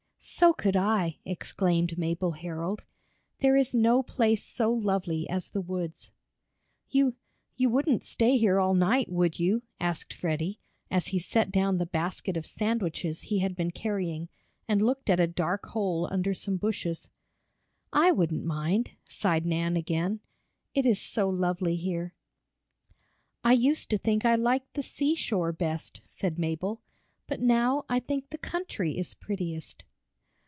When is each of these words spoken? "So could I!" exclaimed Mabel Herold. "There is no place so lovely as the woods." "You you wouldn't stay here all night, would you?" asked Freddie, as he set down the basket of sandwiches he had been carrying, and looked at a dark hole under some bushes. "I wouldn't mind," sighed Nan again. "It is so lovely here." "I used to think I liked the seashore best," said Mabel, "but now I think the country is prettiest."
"So 0.23 0.53
could 0.53 0.75
I!" 0.75 1.17
exclaimed 1.25 1.97
Mabel 1.97 2.33
Herold. 2.33 2.83
"There 3.39 3.55
is 3.55 3.73
no 3.73 4.03
place 4.03 4.43
so 4.45 4.71
lovely 4.71 5.27
as 5.27 5.49
the 5.49 5.61
woods." 5.61 6.11
"You 6.91 7.15
you 7.55 7.71
wouldn't 7.71 8.03
stay 8.03 8.37
here 8.37 8.59
all 8.59 8.75
night, 8.75 9.09
would 9.09 9.39
you?" 9.39 9.63
asked 9.79 10.13
Freddie, 10.13 10.59
as 10.91 11.07
he 11.07 11.17
set 11.17 11.49
down 11.51 11.79
the 11.79 11.87
basket 11.87 12.37
of 12.37 12.45
sandwiches 12.45 13.21
he 13.21 13.39
had 13.39 13.55
been 13.55 13.71
carrying, 13.71 14.29
and 14.67 14.79
looked 14.83 15.09
at 15.09 15.19
a 15.19 15.25
dark 15.25 15.65
hole 15.69 16.07
under 16.11 16.35
some 16.35 16.57
bushes. 16.57 17.09
"I 17.91 18.11
wouldn't 18.11 18.45
mind," 18.45 18.91
sighed 19.09 19.47
Nan 19.47 19.75
again. 19.75 20.19
"It 20.75 20.85
is 20.85 21.01
so 21.01 21.29
lovely 21.29 21.77
here." 21.77 22.13
"I 23.43 23.53
used 23.53 23.89
to 23.89 23.97
think 23.97 24.23
I 24.23 24.35
liked 24.35 24.75
the 24.75 24.83
seashore 24.83 25.51
best," 25.51 25.99
said 26.05 26.37
Mabel, 26.37 26.79
"but 27.25 27.39
now 27.39 27.85
I 27.89 27.99
think 27.99 28.29
the 28.29 28.37
country 28.37 28.99
is 28.99 29.15
prettiest." 29.15 29.83